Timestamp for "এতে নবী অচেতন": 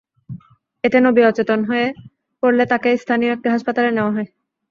0.83-1.59